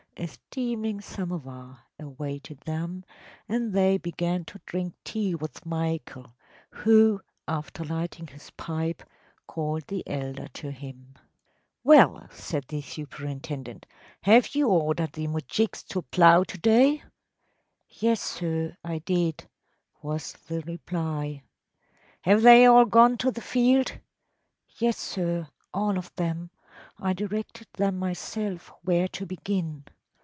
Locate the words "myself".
27.97-28.71